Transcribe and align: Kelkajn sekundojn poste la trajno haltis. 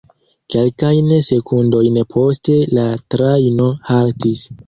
Kelkajn 0.53 1.11
sekundojn 1.27 1.99
poste 2.15 2.57
la 2.79 2.87
trajno 3.17 3.71
haltis. 3.93 4.43